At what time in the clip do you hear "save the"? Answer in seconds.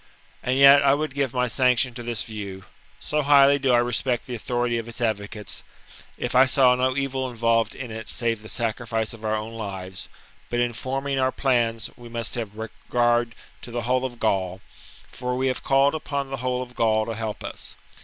8.09-8.49